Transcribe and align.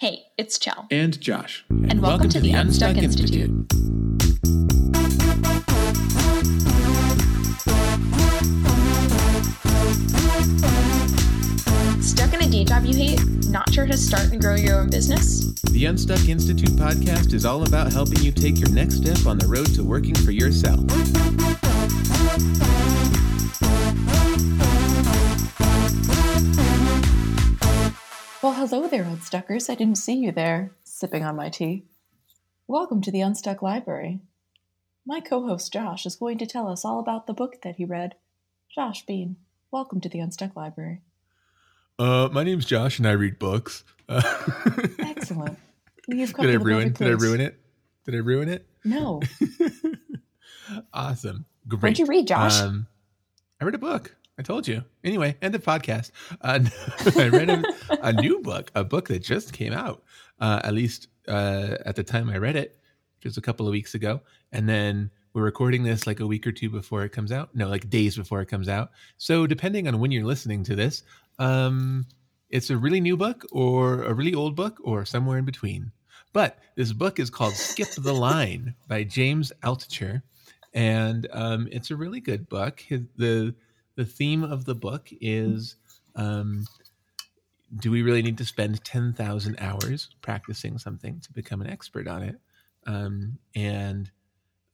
Hey, 0.00 0.28
it's 0.38 0.58
Chell. 0.58 0.86
And 0.90 1.20
Josh. 1.20 1.62
And, 1.68 1.92
and 1.92 2.00
welcome, 2.00 2.20
welcome, 2.20 2.30
to, 2.30 2.40
the, 2.40 2.52
the 2.52 2.58
Unstuck, 2.58 2.96
Unstuck 2.96 3.04
Institute. 3.04 3.50
Institute. 3.50 3.72
Stuck 12.02 12.32
in 12.32 12.40
a 12.40 12.50
day 12.50 12.64
job 12.64 12.86
you 12.86 12.96
hate? 12.96 13.20
Not 13.50 13.70
sure 13.74 13.84
how 13.84 13.90
to 13.90 13.98
start 13.98 14.32
and 14.32 14.40
grow 14.40 14.54
your 14.54 14.80
own 14.80 14.88
business? 14.88 15.52
The 15.64 15.84
Unstuck 15.84 16.30
Institute 16.30 16.70
podcast 16.70 17.34
is 17.34 17.44
all 17.44 17.64
about 17.64 17.92
helping 17.92 18.22
you 18.22 18.32
take 18.32 18.58
your 18.58 18.70
next 18.70 19.02
step 19.02 19.26
on 19.26 19.36
the 19.36 19.46
road 19.46 19.66
to 19.74 19.84
working 19.84 20.14
for 20.14 20.30
yourself. 20.30 20.80
Hello 28.70 28.86
there, 28.86 29.02
Unstuckers. 29.02 29.68
I 29.68 29.74
didn't 29.74 29.98
see 29.98 30.14
you 30.14 30.30
there, 30.30 30.76
sipping 30.84 31.24
on 31.24 31.34
my 31.34 31.48
tea. 31.48 31.86
Welcome 32.68 33.02
to 33.02 33.10
the 33.10 33.20
Unstuck 33.20 33.62
Library. 33.62 34.20
My 35.04 35.18
co 35.18 35.44
host 35.44 35.72
Josh 35.72 36.06
is 36.06 36.14
going 36.14 36.38
to 36.38 36.46
tell 36.46 36.68
us 36.68 36.84
all 36.84 37.00
about 37.00 37.26
the 37.26 37.34
book 37.34 37.62
that 37.62 37.74
he 37.76 37.84
read. 37.84 38.14
Josh 38.72 39.04
Bean, 39.04 39.34
welcome 39.72 40.00
to 40.02 40.08
the 40.08 40.20
Unstuck 40.20 40.54
Library. 40.54 41.00
Uh, 41.98 42.28
my 42.30 42.44
name's 42.44 42.64
Josh, 42.64 42.98
and 42.98 43.08
I 43.08 43.12
read 43.12 43.40
books. 43.40 43.82
Excellent. 44.08 45.58
You've 46.06 46.32
did 46.34 46.50
I 46.50 46.54
ruin? 46.54 46.92
Did 46.92 47.08
I 47.08 47.10
ruin 47.10 47.40
it? 47.40 47.58
Did 48.04 48.14
I 48.14 48.18
ruin 48.18 48.48
it? 48.48 48.66
No. 48.84 49.20
awesome. 50.94 51.44
Great. 51.66 51.82
What'd 51.82 51.98
you 51.98 52.06
read, 52.06 52.28
Josh? 52.28 52.60
Um, 52.60 52.86
I 53.60 53.64
read 53.64 53.74
a 53.74 53.78
book. 53.78 54.14
I 54.40 54.42
told 54.42 54.66
you. 54.66 54.82
Anyway, 55.04 55.36
end 55.42 55.54
of 55.54 55.62
podcast. 55.62 56.12
Uh, 56.40 56.60
I 57.18 57.28
read 57.28 57.50
a, 57.50 57.62
a, 58.00 58.10
new 58.14 58.40
book, 58.40 58.70
a 58.74 58.82
book 58.82 59.08
that 59.08 59.22
just 59.22 59.52
came 59.52 59.74
out, 59.74 60.02
uh, 60.40 60.62
at 60.64 60.72
least 60.72 61.08
uh, 61.28 61.76
at 61.84 61.94
the 61.94 62.02
time 62.02 62.30
I 62.30 62.38
read 62.38 62.56
it, 62.56 62.78
which 63.18 63.26
was 63.26 63.36
a 63.36 63.42
couple 63.42 63.66
of 63.66 63.72
weeks 63.72 63.94
ago. 63.94 64.22
And 64.50 64.66
then 64.66 65.10
we're 65.34 65.42
recording 65.42 65.82
this 65.82 66.06
like 66.06 66.20
a 66.20 66.26
week 66.26 66.46
or 66.46 66.52
two 66.52 66.70
before 66.70 67.04
it 67.04 67.10
comes 67.12 67.32
out. 67.32 67.54
No, 67.54 67.68
like 67.68 67.90
days 67.90 68.16
before 68.16 68.40
it 68.40 68.46
comes 68.46 68.66
out. 68.66 68.92
So 69.18 69.46
depending 69.46 69.86
on 69.86 70.00
when 70.00 70.10
you're 70.10 70.24
listening 70.24 70.64
to 70.64 70.74
this, 70.74 71.02
um, 71.38 72.06
it's 72.48 72.70
a 72.70 72.78
really 72.78 73.02
new 73.02 73.18
book 73.18 73.44
or 73.52 74.04
a 74.04 74.14
really 74.14 74.32
old 74.32 74.56
book 74.56 74.78
or 74.82 75.04
somewhere 75.04 75.36
in 75.36 75.44
between. 75.44 75.92
But 76.32 76.58
this 76.76 76.94
book 76.94 77.20
is 77.20 77.28
called 77.28 77.52
Skip 77.52 77.90
the 77.98 78.14
Line 78.14 78.74
by 78.88 79.04
James 79.04 79.52
Altucher. 79.62 80.22
And 80.72 81.28
um, 81.30 81.68
it's 81.70 81.90
a 81.90 81.96
really 81.96 82.20
good 82.20 82.48
book. 82.48 82.82
The 82.88 83.54
the 84.00 84.06
theme 84.06 84.42
of 84.42 84.64
the 84.64 84.74
book 84.74 85.10
is 85.20 85.76
um, 86.16 86.64
do 87.80 87.90
we 87.90 88.00
really 88.00 88.22
need 88.22 88.38
to 88.38 88.46
spend 88.46 88.82
10,000 88.82 89.56
hours 89.60 90.08
practicing 90.22 90.78
something 90.78 91.20
to 91.20 91.30
become 91.34 91.60
an 91.60 91.68
expert 91.68 92.08
on 92.08 92.22
it? 92.22 92.40
Um, 92.86 93.36
and 93.54 94.10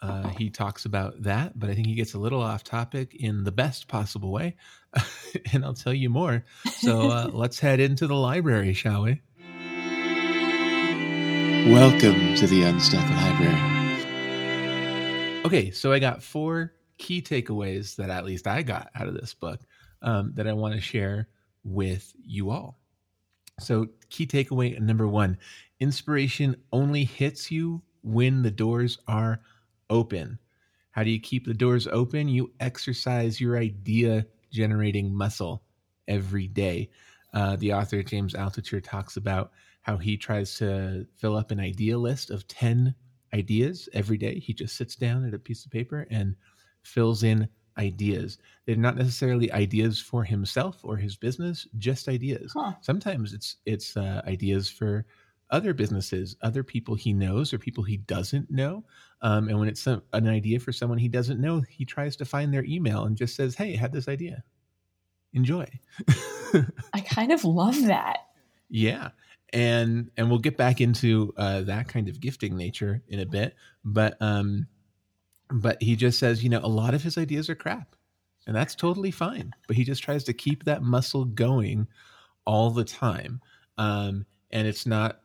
uh, 0.00 0.28
he 0.28 0.48
talks 0.48 0.84
about 0.84 1.24
that, 1.24 1.58
but 1.58 1.68
I 1.70 1.74
think 1.74 1.88
he 1.88 1.96
gets 1.96 2.14
a 2.14 2.20
little 2.20 2.40
off 2.40 2.62
topic 2.62 3.16
in 3.16 3.42
the 3.42 3.50
best 3.50 3.88
possible 3.88 4.30
way. 4.30 4.54
and 5.52 5.64
I'll 5.64 5.74
tell 5.74 5.92
you 5.92 6.08
more. 6.08 6.44
So 6.74 7.10
uh, 7.10 7.28
let's 7.32 7.58
head 7.58 7.80
into 7.80 8.06
the 8.06 8.14
library, 8.14 8.74
shall 8.74 9.02
we? 9.02 9.22
Welcome 11.68 12.36
to 12.36 12.46
the 12.46 12.62
Unstuck 12.62 13.10
Library. 13.10 13.74
Okay, 15.44 15.72
so 15.72 15.90
I 15.90 15.98
got 15.98 16.22
four 16.22 16.75
key 16.98 17.22
takeaways 17.22 17.96
that 17.96 18.10
at 18.10 18.24
least 18.24 18.46
I 18.46 18.62
got 18.62 18.90
out 18.94 19.08
of 19.08 19.14
this 19.14 19.34
book 19.34 19.60
um, 20.02 20.32
that 20.34 20.46
I 20.46 20.52
want 20.52 20.74
to 20.74 20.80
share 20.80 21.28
with 21.64 22.12
you 22.22 22.50
all. 22.50 22.78
So, 23.58 23.88
key 24.10 24.26
takeaway 24.26 24.78
number 24.78 25.08
one 25.08 25.38
inspiration 25.80 26.56
only 26.72 27.04
hits 27.04 27.50
you 27.50 27.82
when 28.02 28.42
the 28.42 28.50
doors 28.50 28.98
are 29.08 29.40
open. 29.90 30.38
How 30.90 31.02
do 31.02 31.10
you 31.10 31.20
keep 31.20 31.46
the 31.46 31.54
doors 31.54 31.86
open? 31.86 32.28
You 32.28 32.52
exercise 32.60 33.40
your 33.40 33.58
idea 33.58 34.26
generating 34.50 35.14
muscle 35.14 35.62
every 36.08 36.48
day. 36.48 36.90
Uh, 37.34 37.56
the 37.56 37.72
author, 37.72 38.02
James 38.02 38.34
Altucher, 38.34 38.82
talks 38.82 39.16
about 39.16 39.52
how 39.82 39.96
he 39.96 40.16
tries 40.16 40.56
to 40.58 41.06
fill 41.16 41.36
up 41.36 41.50
an 41.50 41.60
idea 41.60 41.98
list 41.98 42.30
of 42.30 42.48
10 42.48 42.94
ideas 43.34 43.88
every 43.92 44.16
day. 44.16 44.38
He 44.38 44.54
just 44.54 44.76
sits 44.76 44.96
down 44.96 45.26
at 45.26 45.34
a 45.34 45.38
piece 45.38 45.64
of 45.64 45.70
paper 45.70 46.06
and 46.10 46.34
fills 46.86 47.22
in 47.22 47.48
ideas. 47.78 48.38
They're 48.64 48.76
not 48.76 48.96
necessarily 48.96 49.52
ideas 49.52 50.00
for 50.00 50.24
himself 50.24 50.80
or 50.82 50.96
his 50.96 51.16
business, 51.16 51.66
just 51.78 52.08
ideas. 52.08 52.52
Huh. 52.54 52.74
Sometimes 52.80 53.32
it's 53.32 53.56
it's 53.66 53.96
uh, 53.96 54.22
ideas 54.26 54.68
for 54.68 55.04
other 55.50 55.72
businesses, 55.72 56.36
other 56.42 56.64
people 56.64 56.94
he 56.94 57.12
knows 57.12 57.52
or 57.52 57.58
people 57.58 57.84
he 57.84 57.98
doesn't 57.98 58.50
know. 58.50 58.84
Um, 59.22 59.48
and 59.48 59.58
when 59.58 59.68
it's 59.68 59.82
some, 59.82 60.02
an 60.12 60.28
idea 60.28 60.58
for 60.58 60.72
someone 60.72 60.98
he 60.98 61.08
doesn't 61.08 61.40
know, 61.40 61.60
he 61.60 61.84
tries 61.84 62.16
to 62.16 62.24
find 62.24 62.52
their 62.52 62.64
email 62.64 63.04
and 63.04 63.16
just 63.16 63.36
says, 63.36 63.54
"Hey, 63.54 63.74
I 63.74 63.76
had 63.76 63.92
this 63.92 64.08
idea. 64.08 64.42
Enjoy." 65.32 65.66
I 66.92 67.00
kind 67.00 67.32
of 67.32 67.44
love 67.44 67.84
that. 67.86 68.18
Yeah, 68.68 69.10
and 69.52 70.10
and 70.16 70.28
we'll 70.28 70.38
get 70.38 70.56
back 70.56 70.80
into 70.80 71.32
uh, 71.36 71.62
that 71.62 71.88
kind 71.88 72.08
of 72.08 72.20
gifting 72.20 72.56
nature 72.56 73.02
in 73.08 73.20
a 73.20 73.26
bit, 73.26 73.54
but 73.84 74.16
um, 74.20 74.66
but 75.50 75.80
he 75.82 75.96
just 75.96 76.18
says, 76.18 76.42
you 76.42 76.50
know, 76.50 76.60
a 76.62 76.68
lot 76.68 76.94
of 76.94 77.02
his 77.02 77.18
ideas 77.18 77.48
are 77.48 77.54
crap. 77.54 77.94
And 78.46 78.54
that's 78.54 78.74
totally 78.74 79.10
fine. 79.10 79.52
But 79.66 79.76
he 79.76 79.84
just 79.84 80.02
tries 80.02 80.24
to 80.24 80.32
keep 80.32 80.64
that 80.64 80.82
muscle 80.82 81.24
going 81.24 81.86
all 82.44 82.70
the 82.70 82.84
time. 82.84 83.40
Um, 83.76 84.24
and 84.50 84.68
it's 84.68 84.86
not, 84.86 85.20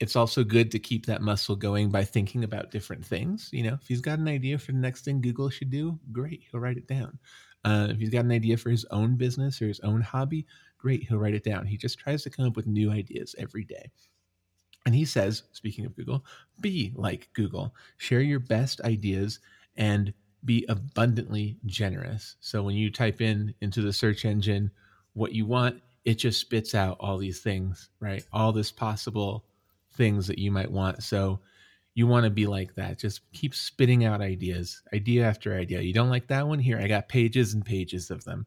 it's 0.00 0.16
also 0.16 0.44
good 0.44 0.70
to 0.72 0.78
keep 0.78 1.06
that 1.06 1.22
muscle 1.22 1.56
going 1.56 1.90
by 1.90 2.04
thinking 2.04 2.42
about 2.42 2.70
different 2.70 3.04
things. 3.04 3.50
You 3.52 3.64
know, 3.64 3.78
if 3.80 3.86
he's 3.86 4.00
got 4.00 4.18
an 4.18 4.28
idea 4.28 4.58
for 4.58 4.72
the 4.72 4.78
next 4.78 5.04
thing 5.04 5.20
Google 5.20 5.50
should 5.50 5.70
do, 5.70 5.98
great, 6.10 6.42
he'll 6.50 6.60
write 6.60 6.78
it 6.78 6.88
down. 6.88 7.18
Uh, 7.64 7.88
if 7.90 7.98
he's 7.98 8.10
got 8.10 8.24
an 8.24 8.32
idea 8.32 8.56
for 8.56 8.70
his 8.70 8.84
own 8.90 9.16
business 9.16 9.60
or 9.60 9.68
his 9.68 9.80
own 9.80 10.00
hobby, 10.00 10.46
great, 10.78 11.02
he'll 11.04 11.18
write 11.18 11.34
it 11.34 11.44
down. 11.44 11.66
He 11.66 11.76
just 11.76 11.98
tries 11.98 12.22
to 12.22 12.30
come 12.30 12.46
up 12.46 12.56
with 12.56 12.66
new 12.66 12.90
ideas 12.90 13.34
every 13.38 13.64
day. 13.64 13.90
And 14.86 14.94
he 14.94 15.06
says, 15.06 15.44
speaking 15.52 15.86
of 15.86 15.96
Google, 15.96 16.24
be 16.60 16.92
like 16.94 17.30
Google. 17.32 17.74
Share 17.96 18.20
your 18.20 18.40
best 18.40 18.82
ideas 18.82 19.40
and 19.76 20.12
be 20.44 20.64
abundantly 20.68 21.58
generous. 21.66 22.36
So 22.40 22.62
when 22.62 22.76
you 22.76 22.90
type 22.90 23.20
in 23.20 23.54
into 23.60 23.80
the 23.80 23.92
search 23.92 24.24
engine 24.24 24.70
what 25.14 25.32
you 25.32 25.46
want, 25.46 25.80
it 26.04 26.14
just 26.14 26.40
spits 26.40 26.74
out 26.74 26.98
all 27.00 27.16
these 27.16 27.40
things, 27.40 27.88
right? 28.00 28.24
All 28.32 28.52
this 28.52 28.70
possible 28.70 29.44
things 29.94 30.26
that 30.26 30.38
you 30.38 30.50
might 30.50 30.70
want. 30.70 31.02
So 31.02 31.40
you 31.94 32.06
want 32.06 32.24
to 32.24 32.30
be 32.30 32.46
like 32.46 32.74
that. 32.74 32.98
Just 32.98 33.20
keep 33.32 33.54
spitting 33.54 34.04
out 34.04 34.20
ideas, 34.20 34.82
idea 34.92 35.24
after 35.24 35.56
idea. 35.56 35.80
You 35.80 35.92
don't 35.92 36.10
like 36.10 36.26
that 36.26 36.46
one? 36.46 36.58
Here, 36.58 36.78
I 36.78 36.88
got 36.88 37.08
pages 37.08 37.54
and 37.54 37.64
pages 37.64 38.10
of 38.10 38.24
them. 38.24 38.46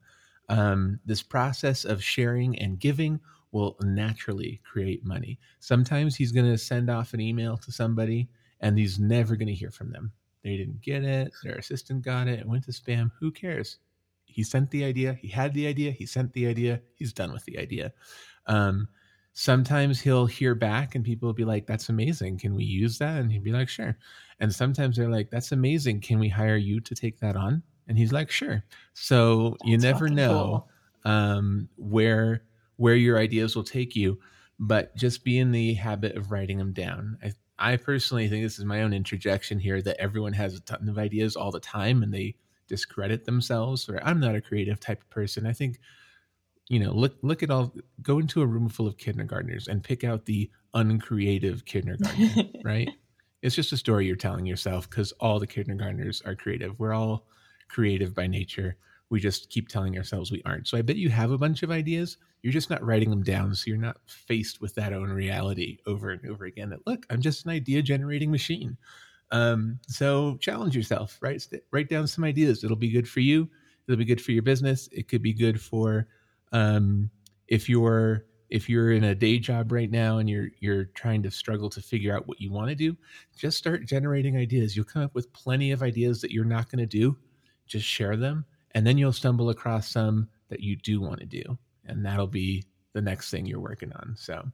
Um, 0.50 1.00
this 1.06 1.24
process 1.24 1.86
of 1.86 2.04
sharing 2.04 2.60
and 2.60 2.80
giving 2.80 3.20
will 3.52 3.78
naturally 3.82 4.62
create 4.64 5.06
money. 5.06 5.40
Sometimes 5.60 6.16
he's 6.16 6.32
going 6.32 6.52
to 6.52 6.58
send 6.58 6.90
off 6.90 7.14
an 7.14 7.22
email 7.22 7.58
to 7.58 7.72
somebody 7.72 8.30
and 8.60 8.78
he's 8.78 9.00
never 9.00 9.36
going 9.36 9.48
to 9.48 9.54
hear 9.54 9.72
from 9.72 9.92
them. 9.92 10.12
They 10.48 10.56
didn't 10.56 10.82
get 10.82 11.04
it. 11.04 11.34
Their 11.44 11.56
assistant 11.56 12.04
got 12.04 12.30
it. 12.30 12.40
It 12.40 12.48
went 12.48 12.64
to 12.64 12.72
spam. 12.72 13.12
Who 13.20 13.32
cares? 13.32 13.80
He 14.24 14.44
sent 14.44 14.72
the 14.72 14.86
idea. 14.86 15.14
He 15.14 15.28
had 15.28 15.54
the 15.54 15.68
idea. 15.68 15.92
He 15.92 16.06
sent 16.06 16.32
the 16.32 16.48
idea. 16.48 16.80
He's 16.96 17.12
done 17.12 17.34
with 17.34 17.44
the 17.44 17.60
idea. 17.60 17.92
Um, 18.46 18.88
sometimes 19.34 20.00
he'll 20.00 20.26
hear 20.26 20.56
back 20.56 20.96
and 20.96 21.04
people 21.04 21.28
will 21.28 21.34
be 21.34 21.44
like, 21.44 21.68
that's 21.68 21.90
amazing. 21.90 22.38
Can 22.40 22.56
we 22.56 22.64
use 22.64 22.98
that? 23.00 23.20
And 23.20 23.30
he'd 23.30 23.44
be 23.44 23.52
like, 23.52 23.68
sure. 23.68 23.98
And 24.40 24.54
sometimes 24.54 24.96
they're 24.96 25.10
like, 25.10 25.30
that's 25.30 25.52
amazing. 25.52 26.00
Can 26.00 26.18
we 26.18 26.30
hire 26.30 26.56
you 26.56 26.80
to 26.80 26.96
take 26.96 27.20
that 27.20 27.36
on? 27.36 27.62
And 27.90 27.98
he's 27.98 28.14
like, 28.14 28.32
sure. 28.32 28.64
So 28.94 29.58
that's 29.60 29.70
you 29.70 29.78
never 29.78 30.08
know 30.08 30.66
cool. 31.04 31.12
um, 31.14 31.70
where 31.76 32.44
where 32.78 32.96
your 32.96 33.18
ideas 33.18 33.56
will 33.56 33.64
take 33.64 33.96
you, 33.96 34.20
but 34.60 34.96
just 34.96 35.24
be 35.24 35.40
in 35.40 35.52
the 35.52 35.74
habit 35.74 36.16
of 36.16 36.32
writing 36.32 36.58
them 36.58 36.74
down. 36.74 37.18
I 37.24 37.34
I 37.60 37.78
personally 37.78 38.28
think 38.28 38.44
this 38.44 38.60
is 38.60 38.66
my 38.66 38.82
own 38.82 38.94
interjection 38.94 39.60
here 39.60 39.82
that 39.82 40.00
everyone 40.00 40.34
has 40.34 40.56
a 40.56 40.62
ton 40.62 40.88
of 40.88 40.98
ideas 40.98 41.36
all 41.36 41.52
the 41.52 41.60
time 41.60 42.04
and 42.04 42.14
they 42.14 42.36
discredit 42.68 43.26
themselves 43.26 43.90
or 43.90 44.00
I'm 44.04 44.20
not 44.20 44.36
a 44.36 44.42
creative 44.42 44.80
type 44.80 45.02
of 45.02 45.10
person. 45.10 45.46
I 45.48 45.54
think 45.54 45.80
you 46.70 46.80
know, 46.80 46.92
look 46.92 47.16
look 47.22 47.44
at 47.44 47.50
all 47.50 47.74
go 48.02 48.20
into 48.20 48.42
a 48.42 48.46
room 48.46 48.70
full 48.70 48.88
of 48.88 48.98
kindergartners 48.98 49.68
and 49.68 49.84
pick 49.84 50.04
out 50.04 50.26
the 50.26 50.52
uncreative 50.74 51.66
kindergartner, 51.66 52.44
right? 52.64 52.90
It's 53.42 53.56
just 53.56 53.72
a 53.72 53.78
story 53.78 54.06
you're 54.06 54.16
telling 54.16 54.46
yourself 54.46 54.90
because 54.90 55.12
all 55.14 55.40
the 55.40 55.48
kindergartners 55.48 56.22
are 56.26 56.36
creative. 56.36 56.78
We're 56.78 56.94
all 56.94 57.26
creative 57.70 58.14
by 58.14 58.28
nature. 58.28 58.76
We 59.10 59.20
just 59.20 59.50
keep 59.50 59.70
telling 59.70 59.98
ourselves 59.98 60.32
we 60.32 60.42
aren't. 60.46 60.68
So 60.68 60.78
I 60.78 60.82
bet 60.82 60.98
you 60.98 61.10
have 61.10 61.32
a 61.32 61.38
bunch 61.38 61.64
of 61.64 61.72
ideas. 61.72 62.18
You're 62.42 62.54
just 62.54 62.70
not 62.70 62.84
writing 62.84 63.10
them 63.10 63.24
down. 63.24 63.56
So 63.56 63.66
you're 63.68 63.78
not 63.78 63.98
faced 64.06 64.62
with 64.62 64.76
that 64.76 64.94
own 64.94 65.10
reality 65.10 65.78
over 65.86 66.12
and 66.12 66.30
over 66.30 66.46
again 66.46 66.70
that, 66.72 66.86
look, 66.86 67.06
I'm 67.10 67.22
just 67.22 67.46
an 67.46 67.52
idea 67.52 67.82
generating 67.82 68.32
machine. 68.32 68.78
Um, 69.32 69.80
so 69.88 70.38
challenge 70.38 70.76
yourself, 70.76 71.18
right? 71.22 71.46
Write 71.72 71.90
down 71.90 72.08
some 72.08 72.24
ideas. 72.24 72.64
It'll 72.64 72.76
be 72.78 72.92
good 72.92 73.08
for 73.08 73.20
you. 73.20 73.50
It'll 73.88 73.98
be 73.98 74.06
good 74.06 74.22
for 74.22 74.32
your 74.32 74.44
business. 74.44 74.90
It 74.92 75.08
could 75.08 75.22
be 75.22 75.34
good 75.34 75.60
for 75.60 76.08
um, 76.52 77.10
if 77.48 77.70
you're 77.70 78.26
if 78.50 78.70
you're 78.70 78.92
in 78.92 79.04
a 79.04 79.16
day 79.16 79.40
job 79.40 79.72
right 79.72 79.92
now 79.92 80.20
and 80.20 80.30
you're 80.30 80.50
you're 80.60 80.86
trying 80.86 81.22
to 81.24 81.32
struggle 81.32 81.70
to 81.70 81.82
figure 81.82 82.16
out 82.16 82.28
what 82.28 82.40
you 82.40 82.52
want 82.52 82.70
to 82.70 82.76
do, 82.76 82.96
just 83.38 83.58
start 83.58 83.86
generating 83.86 84.38
ideas. 84.38 84.76
You'll 84.76 84.86
come 84.86 85.04
up 85.04 85.16
with 85.16 85.32
plenty 85.34 85.72
of 85.72 85.84
ideas 85.84 86.22
that 86.22 86.32
you're 86.32 86.46
not 86.46 86.70
going 86.70 86.80
to 86.80 86.86
do. 86.86 87.18
Just 87.66 87.86
share 87.86 88.16
them, 88.16 88.46
and 88.78 88.86
then 88.86 89.00
you'll 89.00 89.12
stumble 89.12 89.50
across 89.50 89.90
some 89.90 90.30
that 90.50 90.60
you 90.60 90.76
do 90.76 91.02
want 91.02 91.20
to 91.20 91.26
do, 91.26 91.58
and 91.84 92.06
that'll 92.06 92.28
be 92.28 92.64
the 92.94 93.02
next 93.02 93.32
thing 93.32 93.48
you're 93.48 93.60
working 93.60 93.92
on. 93.92 94.14
So, 94.16 94.52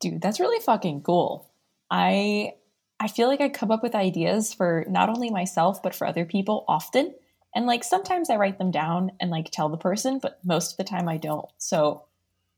dude, 0.00 0.20
that's 0.20 0.38
really 0.38 0.62
fucking 0.62 1.00
cool. 1.00 1.50
I 1.90 2.52
I 3.00 3.08
feel 3.08 3.28
like 3.28 3.40
I 3.40 3.48
come 3.48 3.70
up 3.70 3.82
with 3.82 3.94
ideas 3.94 4.52
for 4.52 4.84
not 4.86 5.08
only 5.08 5.30
myself 5.30 5.82
but 5.82 5.94
for 5.94 6.06
other 6.06 6.26
people 6.26 6.66
often. 6.68 7.14
And 7.54 7.64
like 7.64 7.84
sometimes 7.84 8.28
I 8.28 8.36
write 8.36 8.58
them 8.58 8.70
down 8.70 9.12
and 9.18 9.30
like 9.30 9.50
tell 9.50 9.70
the 9.70 9.78
person, 9.78 10.18
but 10.18 10.38
most 10.44 10.72
of 10.72 10.76
the 10.76 10.84
time 10.84 11.08
I 11.08 11.16
don't. 11.16 11.48
So 11.56 12.04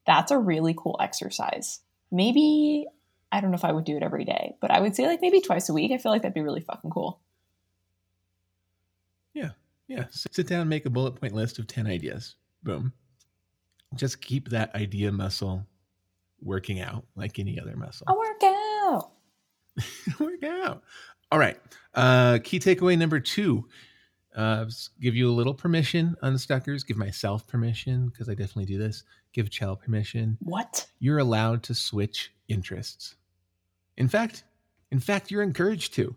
that's 0.08 0.32
a 0.32 0.38
really 0.38 0.74
cool 0.76 0.98
exercise. 1.00 1.78
Maybe 2.10 2.88
I 3.30 3.40
don't 3.40 3.52
know 3.52 3.56
if 3.56 3.64
I 3.64 3.70
would 3.70 3.84
do 3.84 3.96
it 3.96 4.02
every 4.02 4.24
day, 4.24 4.56
but 4.60 4.72
I 4.72 4.80
would 4.80 4.96
say 4.96 5.06
like 5.06 5.22
maybe 5.22 5.40
twice 5.40 5.68
a 5.68 5.72
week. 5.72 5.92
I 5.92 5.98
feel 5.98 6.10
like 6.10 6.22
that'd 6.22 6.34
be 6.34 6.40
really 6.40 6.62
fucking 6.62 6.90
cool. 6.90 7.20
Yeah. 9.92 10.06
Sit 10.10 10.46
down, 10.46 10.68
make 10.68 10.86
a 10.86 10.90
bullet 10.90 11.12
point 11.12 11.34
list 11.34 11.58
of 11.58 11.66
10 11.66 11.86
ideas. 11.86 12.36
Boom. 12.62 12.92
Just 13.94 14.22
keep 14.22 14.48
that 14.48 14.74
idea 14.74 15.12
muscle 15.12 15.66
working 16.40 16.80
out 16.80 17.04
like 17.14 17.38
any 17.38 17.60
other 17.60 17.76
muscle. 17.76 18.06
I'll 18.08 18.18
work 18.18 18.42
out. 18.42 19.10
work 20.20 20.42
out. 20.44 20.82
All 21.30 21.38
right. 21.38 21.58
Uh, 21.94 22.38
key 22.42 22.58
takeaway 22.58 22.96
number 22.96 23.20
two 23.20 23.68
uh, 24.34 24.64
give 25.00 25.14
you 25.14 25.30
a 25.30 25.32
little 25.32 25.54
permission, 25.54 26.16
unstuckers. 26.22 26.86
Give 26.86 26.96
myself 26.96 27.46
permission 27.46 28.08
because 28.08 28.28
I 28.28 28.34
definitely 28.34 28.64
do 28.64 28.78
this. 28.78 29.04
Give 29.32 29.50
Chell 29.50 29.76
permission. 29.76 30.38
What? 30.40 30.86
You're 31.00 31.18
allowed 31.18 31.62
to 31.64 31.74
switch 31.74 32.32
interests. 32.48 33.16
In 33.96 34.08
fact, 34.08 34.44
in 34.90 35.00
fact, 35.00 35.30
you're 35.30 35.42
encouraged 35.42 35.94
to. 35.94 36.16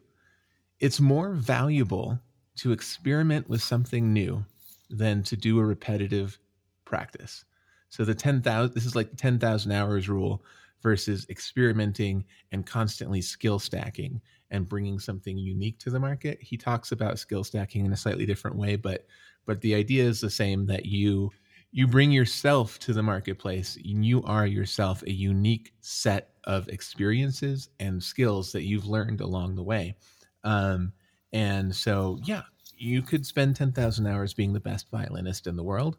It's 0.79 0.99
more 0.99 1.33
valuable 1.33 2.19
to 2.55 2.71
experiment 2.71 3.49
with 3.49 3.61
something 3.61 4.13
new 4.13 4.45
than 4.89 5.23
to 5.23 5.35
do 5.35 5.59
a 5.59 5.65
repetitive 5.65 6.39
practice. 6.85 7.45
So 7.89 8.05
the 8.05 8.15
10,000 8.15 8.73
this 8.73 8.85
is 8.85 8.95
like 8.95 9.09
the 9.09 9.15
10,000 9.15 9.71
hours 9.71 10.09
rule 10.09 10.43
versus 10.81 11.25
experimenting 11.29 12.23
and 12.51 12.65
constantly 12.65 13.21
skill 13.21 13.57
stacking 13.57 14.21
and 14.51 14.69
bringing 14.69 14.99
something 14.99 15.37
unique 15.37 15.79
to 15.79 15.89
the 15.89 15.99
market. 15.99 16.37
He 16.41 16.57
talks 16.57 16.91
about 16.91 17.19
skill 17.19 17.43
stacking 17.43 17.85
in 17.85 17.93
a 17.93 17.97
slightly 17.97 18.25
different 18.25 18.57
way, 18.57 18.75
but 18.75 19.07
but 19.45 19.61
the 19.61 19.75
idea 19.75 20.03
is 20.03 20.21
the 20.21 20.29
same 20.29 20.65
that 20.67 20.85
you 20.85 21.31
you 21.71 21.87
bring 21.87 22.11
yourself 22.11 22.79
to 22.79 22.93
the 22.93 23.03
marketplace 23.03 23.77
and 23.83 24.05
you 24.05 24.23
are 24.23 24.45
yourself 24.45 25.03
a 25.03 25.11
unique 25.11 25.73
set 25.81 26.29
of 26.45 26.69
experiences 26.69 27.69
and 27.79 28.01
skills 28.01 28.51
that 28.51 28.63
you've 28.63 28.87
learned 28.87 29.19
along 29.19 29.55
the 29.55 29.63
way. 29.63 29.95
Um, 30.43 30.93
and 31.35 31.75
so, 31.75 32.17
yeah, 32.23 32.43
you 32.77 33.01
could 33.01 33.25
spend 33.25 33.57
10,000 33.57 34.07
hours 34.07 34.33
being 34.33 34.53
the 34.53 34.59
best 34.61 34.89
violinist 34.89 35.47
in 35.47 35.57
the 35.57 35.65
world, 35.65 35.97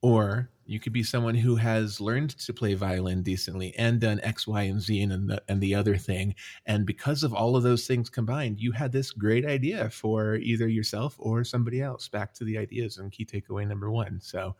or 0.00 0.48
you 0.64 0.78
could 0.78 0.92
be 0.92 1.02
someone 1.02 1.34
who 1.34 1.56
has 1.56 2.00
learned 2.00 2.30
to 2.38 2.54
play 2.54 2.74
violin 2.74 3.24
decently 3.24 3.74
and 3.76 4.00
done 4.00 4.20
X, 4.22 4.46
Y, 4.46 4.62
and 4.62 4.80
Z 4.80 5.02
and 5.02 5.28
the, 5.28 5.42
and 5.48 5.60
the 5.60 5.74
other 5.74 5.96
thing. 5.96 6.36
And 6.66 6.86
because 6.86 7.24
of 7.24 7.34
all 7.34 7.56
of 7.56 7.64
those 7.64 7.88
things 7.88 8.08
combined, 8.08 8.60
you 8.60 8.70
had 8.70 8.92
this 8.92 9.10
great 9.10 9.44
idea 9.44 9.90
for 9.90 10.36
either 10.36 10.68
yourself 10.68 11.16
or 11.18 11.42
somebody 11.42 11.82
else. 11.82 12.06
Back 12.06 12.32
to 12.34 12.44
the 12.44 12.56
ideas 12.56 12.98
and 12.98 13.10
key 13.10 13.24
takeaway 13.24 13.66
number 13.66 13.90
one. 13.90 14.20
So 14.20 14.54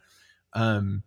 um, 0.55 1.05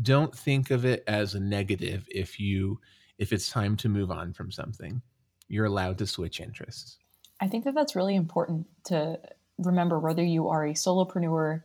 don't 0.00 0.34
think 0.34 0.70
of 0.70 0.86
it 0.86 1.04
as 1.06 1.34
a 1.34 1.40
negative 1.40 2.08
if 2.10 2.40
you 2.40 2.80
if 3.18 3.30
it's 3.30 3.50
time 3.50 3.76
to 3.76 3.90
move 3.90 4.10
on 4.10 4.32
from 4.32 4.50
something. 4.50 5.02
You're 5.48 5.66
allowed 5.66 5.98
to 5.98 6.06
switch 6.06 6.40
interests. 6.40 6.98
I 7.40 7.48
think 7.48 7.64
that 7.64 7.74
that's 7.74 7.96
really 7.96 8.16
important 8.16 8.66
to 8.86 9.20
remember 9.58 9.98
whether 9.98 10.24
you 10.24 10.48
are 10.48 10.64
a 10.64 10.72
solopreneur 10.72 11.62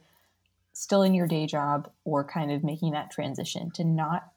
still 0.74 1.04
in 1.04 1.14
your 1.14 1.28
day 1.28 1.46
job 1.46 1.90
or 2.04 2.24
kind 2.24 2.52
of 2.52 2.64
making 2.64 2.92
that 2.92 3.12
transition 3.12 3.72
to 3.72 3.84
not 3.84 4.32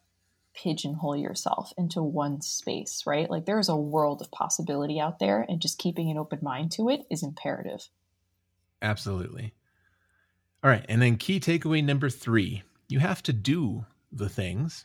pigeonhole 0.54 1.16
yourself 1.16 1.72
into 1.76 2.02
one 2.02 2.40
space, 2.40 3.04
right? 3.06 3.30
Like 3.30 3.44
there's 3.44 3.68
a 3.68 3.76
world 3.76 4.22
of 4.22 4.30
possibility 4.30 4.98
out 4.98 5.18
there, 5.18 5.44
and 5.48 5.60
just 5.60 5.78
keeping 5.78 6.10
an 6.10 6.18
open 6.18 6.38
mind 6.42 6.72
to 6.72 6.88
it 6.88 7.06
is 7.10 7.22
imperative. 7.22 7.88
Absolutely. 8.80 9.54
All 10.64 10.70
right. 10.70 10.84
And 10.88 11.00
then 11.00 11.16
key 11.16 11.40
takeaway 11.40 11.84
number 11.84 12.10
three 12.10 12.62
you 12.88 13.00
have 13.00 13.22
to 13.24 13.32
do 13.32 13.84
the 14.12 14.28
things. 14.28 14.84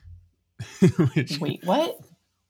which, 1.13 1.39
Wait, 1.39 1.61
what? 1.63 1.97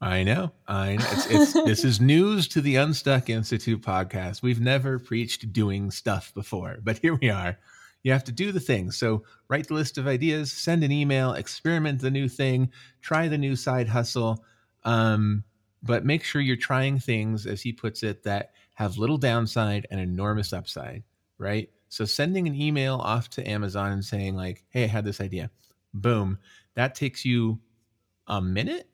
I 0.01 0.23
know. 0.23 0.51
I 0.67 0.95
know. 0.95 1.05
It's, 1.11 1.27
it's, 1.27 1.53
this 1.65 1.83
is 1.83 2.01
news 2.01 2.47
to 2.49 2.61
the 2.61 2.75
Unstuck 2.77 3.29
Institute 3.29 3.81
podcast. 3.81 4.41
We've 4.41 4.59
never 4.59 4.97
preached 4.97 5.53
doing 5.53 5.91
stuff 5.91 6.33
before, 6.33 6.79
but 6.81 6.97
here 6.97 7.15
we 7.15 7.29
are. 7.29 7.57
You 8.01 8.11
have 8.11 8.23
to 8.23 8.31
do 8.31 8.51
the 8.51 8.59
things. 8.59 8.97
So 8.97 9.23
write 9.47 9.67
the 9.67 9.75
list 9.75 9.99
of 9.99 10.07
ideas, 10.07 10.51
send 10.51 10.83
an 10.83 10.91
email, 10.91 11.33
experiment 11.33 12.01
the 12.01 12.09
new 12.09 12.27
thing, 12.27 12.71
try 13.01 13.27
the 13.27 13.37
new 13.37 13.55
side 13.55 13.87
hustle. 13.87 14.43
Um, 14.83 15.43
but 15.83 16.03
make 16.03 16.23
sure 16.23 16.41
you're 16.41 16.55
trying 16.55 16.97
things, 16.99 17.45
as 17.45 17.61
he 17.61 17.71
puts 17.71 18.01
it, 18.01 18.23
that 18.23 18.53
have 18.73 18.97
little 18.97 19.17
downside 19.17 19.85
and 19.91 19.99
enormous 19.99 20.51
upside, 20.51 21.03
right? 21.37 21.69
So 21.89 22.05
sending 22.05 22.47
an 22.47 22.55
email 22.55 22.95
off 22.95 23.29
to 23.31 23.47
Amazon 23.47 23.91
and 23.91 24.03
saying, 24.03 24.35
like, 24.35 24.63
hey, 24.69 24.85
I 24.85 24.87
had 24.87 25.05
this 25.05 25.21
idea, 25.21 25.51
boom, 25.93 26.39
that 26.73 26.95
takes 26.95 27.23
you 27.23 27.59
a 28.27 28.41
minute. 28.41 28.87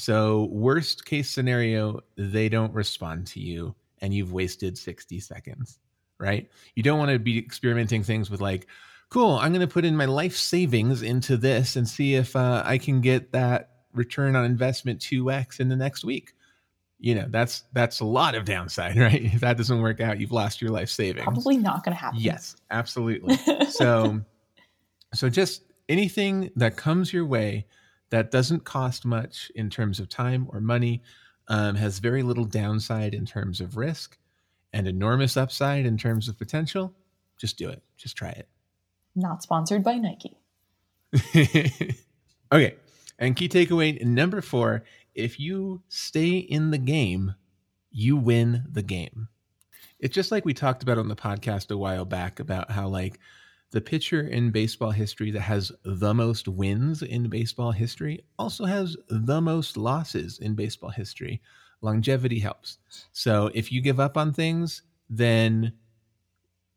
So, 0.00 0.48
worst 0.50 1.04
case 1.04 1.30
scenario, 1.30 2.00
they 2.16 2.48
don't 2.48 2.72
respond 2.72 3.26
to 3.28 3.40
you 3.40 3.74
and 4.00 4.14
you've 4.14 4.32
wasted 4.32 4.78
60 4.78 5.20
seconds 5.20 5.78
right? 6.20 6.48
You 6.76 6.82
don't 6.82 6.98
want 6.98 7.10
to 7.10 7.18
be 7.18 7.38
experimenting 7.38 8.04
things 8.04 8.30
with 8.30 8.40
like, 8.40 8.68
cool, 9.08 9.36
I'm 9.36 9.52
going 9.52 9.66
to 9.66 9.72
put 9.72 9.84
in 9.84 9.96
my 9.96 10.04
life 10.04 10.36
savings 10.36 11.02
into 11.02 11.36
this 11.36 11.74
and 11.74 11.88
see 11.88 12.14
if 12.14 12.36
uh, 12.36 12.62
I 12.64 12.78
can 12.78 13.00
get 13.00 13.32
that 13.32 13.70
return 13.92 14.36
on 14.36 14.44
investment 14.44 15.00
2x 15.00 15.58
in 15.58 15.68
the 15.68 15.76
next 15.76 16.04
week. 16.04 16.34
You 17.02 17.14
know, 17.14 17.26
that's 17.30 17.64
that's 17.72 18.00
a 18.00 18.04
lot 18.04 18.34
of 18.34 18.44
downside, 18.44 18.96
right? 18.98 19.22
If 19.22 19.40
that 19.40 19.56
doesn't 19.56 19.80
work 19.80 20.00
out, 20.00 20.20
you've 20.20 20.32
lost 20.32 20.60
your 20.60 20.70
life 20.70 20.90
savings. 20.90 21.24
Probably 21.24 21.56
not 21.56 21.82
going 21.82 21.96
to 21.96 22.00
happen. 22.00 22.20
Yes, 22.20 22.56
absolutely. 22.70 23.36
so 23.70 24.20
so 25.14 25.30
just 25.30 25.62
anything 25.88 26.50
that 26.56 26.76
comes 26.76 27.10
your 27.10 27.24
way 27.24 27.66
that 28.10 28.30
doesn't 28.30 28.64
cost 28.64 29.04
much 29.04 29.50
in 29.54 29.70
terms 29.70 30.00
of 30.00 30.08
time 30.08 30.46
or 30.50 30.60
money 30.60 31.02
um, 31.48 31.74
has 31.76 31.98
very 31.98 32.22
little 32.22 32.44
downside 32.44 33.14
in 33.14 33.26
terms 33.26 33.60
of 33.60 33.76
risk 33.76 34.18
and 34.72 34.86
enormous 34.86 35.36
upside 35.36 35.86
in 35.86 35.98
terms 35.98 36.28
of 36.28 36.38
potential, 36.38 36.94
just 37.38 37.56
do 37.56 37.68
it. 37.68 37.82
Just 37.96 38.16
try 38.16 38.30
it. 38.30 38.48
Not 39.16 39.42
sponsored 39.42 39.82
by 39.82 39.96
Nike. 39.96 40.36
okay. 42.52 42.76
And 43.18 43.36
key 43.36 43.48
takeaway 43.48 44.00
number 44.02 44.40
four 44.40 44.84
if 45.14 45.40
you 45.40 45.82
stay 45.88 46.36
in 46.36 46.70
the 46.70 46.78
game, 46.78 47.34
you 47.90 48.16
win 48.16 48.64
the 48.70 48.82
game. 48.82 49.28
It's 49.98 50.14
just 50.14 50.30
like 50.30 50.44
we 50.44 50.54
talked 50.54 50.82
about 50.82 50.98
on 50.98 51.08
the 51.08 51.16
podcast 51.16 51.70
a 51.70 51.76
while 51.76 52.04
back 52.04 52.38
about 52.40 52.70
how, 52.70 52.88
like, 52.88 53.18
the 53.70 53.80
pitcher 53.80 54.22
in 54.22 54.50
baseball 54.50 54.90
history 54.90 55.30
that 55.30 55.40
has 55.40 55.70
the 55.84 56.12
most 56.12 56.48
wins 56.48 57.02
in 57.02 57.28
baseball 57.28 57.70
history 57.70 58.24
also 58.38 58.64
has 58.64 58.96
the 59.08 59.40
most 59.40 59.76
losses 59.76 60.38
in 60.40 60.54
baseball 60.54 60.90
history 60.90 61.40
longevity 61.82 62.38
helps. 62.38 62.78
So 63.12 63.50
if 63.54 63.72
you 63.72 63.80
give 63.80 64.00
up 64.00 64.16
on 64.16 64.32
things, 64.32 64.82
then 65.08 65.72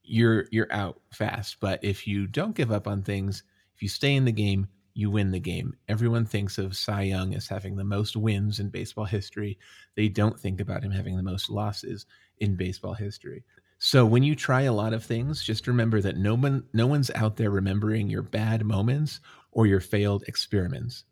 you're 0.03 0.45
you're 0.51 0.71
out 0.71 1.01
fast. 1.12 1.57
But 1.59 1.83
if 1.83 2.07
you 2.07 2.27
don't 2.27 2.55
give 2.55 2.71
up 2.71 2.88
on 2.88 3.03
things, 3.03 3.43
if 3.75 3.81
you 3.81 3.89
stay 3.89 4.15
in 4.15 4.25
the 4.25 4.31
game, 4.31 4.67
you 4.93 5.09
win 5.09 5.31
the 5.31 5.39
game. 5.39 5.75
Everyone 5.88 6.25
thinks 6.25 6.57
of 6.57 6.75
Cy 6.75 7.03
Young 7.03 7.33
as 7.33 7.47
having 7.47 7.75
the 7.75 7.83
most 7.83 8.15
wins 8.15 8.59
in 8.59 8.69
baseball 8.69 9.05
history. 9.05 9.57
They 9.95 10.07
don't 10.07 10.39
think 10.39 10.62
about 10.62 10.83
him 10.83 10.91
having 10.91 11.17
the 11.17 11.23
most 11.23 11.50
losses 11.50 12.05
in 12.39 12.55
baseball 12.55 12.93
history. 12.93 13.43
So 13.86 14.06
when 14.06 14.24
you 14.24 14.34
try 14.34 14.62
a 14.62 14.72
lot 14.72 14.94
of 14.94 15.04
things, 15.04 15.44
just 15.44 15.68
remember 15.68 16.00
that 16.00 16.16
no 16.16 16.36
one 16.36 16.63
no 16.72 16.88
one's 16.88 17.12
out 17.16 17.36
there 17.36 17.50
remembering 17.50 18.10
your 18.10 18.22
bad 18.22 18.66
moments 18.66 19.20
or 19.52 19.68
your 19.68 19.82
failed 19.82 20.24
experiments. 20.25 21.04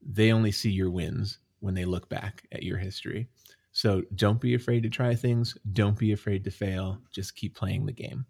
They 0.00 0.32
only 0.32 0.50
see 0.50 0.70
your 0.70 0.88
wins 0.88 1.36
when 1.60 1.74
they 1.74 1.84
look 1.84 2.08
back 2.08 2.44
at 2.50 2.62
your 2.62 2.78
history. 2.78 3.28
So 3.72 4.04
don't 4.14 4.40
be 4.40 4.54
afraid 4.54 4.84
to 4.84 4.88
try 4.88 5.14
things. 5.14 5.58
Don't 5.74 5.98
be 5.98 6.12
afraid 6.12 6.44
to 6.44 6.50
fail. 6.50 6.98
Just 7.12 7.36
keep 7.36 7.54
playing 7.54 7.84
the 7.84 7.92
game. 7.92 8.24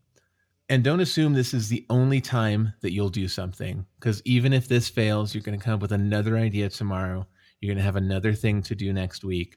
And 0.69 0.83
don't 0.83 0.99
assume 0.99 1.33
this 1.33 1.55
is 1.55 1.69
the 1.69 1.87
only 1.89 2.21
time 2.21 2.75
that 2.81 2.93
you'll 2.93 3.11
do 3.11 3.29
something, 3.29 3.87
because 4.01 4.21
even 4.25 4.53
if 4.53 4.67
this 4.67 4.89
fails, 4.89 5.33
you're 5.33 5.45
going 5.45 5.57
to 5.57 5.65
come 5.65 5.75
up 5.75 5.83
with 5.83 5.93
another 5.93 6.37
idea 6.37 6.69
tomorrow. 6.69 7.25
You're 7.61 7.73
going 7.73 7.79
to 7.79 7.85
have 7.85 7.95
another 7.95 8.33
thing 8.33 8.61
to 8.63 8.75
do 8.75 8.93
next 8.93 9.23
week. 9.23 9.57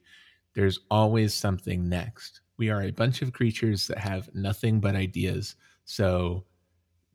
There's 0.53 0.77
always 0.91 1.33
something 1.33 1.89
next. 1.89 2.41
We 2.57 2.69
are 2.69 2.81
a 2.81 2.91
bunch 2.91 3.21
of 3.21 3.33
creatures 3.33 3.87
that 3.87 3.99
have 3.99 4.33
nothing 4.33 4.79
but 4.79 4.95
ideas. 4.95 5.55
So 5.85 6.45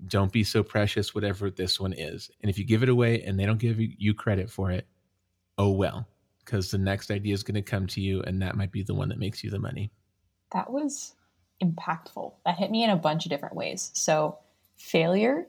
don't 0.06 0.32
be 0.32 0.44
so 0.44 0.62
precious, 0.62 1.14
whatever 1.14 1.50
this 1.50 1.78
one 1.78 1.92
is. 1.92 2.30
And 2.40 2.50
if 2.50 2.58
you 2.58 2.64
give 2.64 2.82
it 2.82 2.88
away 2.88 3.22
and 3.22 3.38
they 3.38 3.46
don't 3.46 3.58
give 3.58 3.78
you 3.78 4.14
credit 4.14 4.50
for 4.50 4.70
it, 4.70 4.86
oh 5.58 5.70
well, 5.70 6.08
because 6.44 6.70
the 6.70 6.78
next 6.78 7.10
idea 7.10 7.34
is 7.34 7.42
going 7.42 7.54
to 7.54 7.62
come 7.62 7.86
to 7.88 8.00
you 8.00 8.22
and 8.22 8.42
that 8.42 8.56
might 8.56 8.72
be 8.72 8.82
the 8.82 8.94
one 8.94 9.08
that 9.08 9.18
makes 9.18 9.42
you 9.44 9.50
the 9.50 9.58
money. 9.58 9.90
That 10.52 10.70
was 10.70 11.14
impactful. 11.62 12.34
That 12.44 12.56
hit 12.56 12.70
me 12.70 12.84
in 12.84 12.90
a 12.90 12.96
bunch 12.96 13.26
of 13.26 13.30
different 13.30 13.56
ways. 13.56 13.90
So, 13.94 14.38
failure 14.76 15.46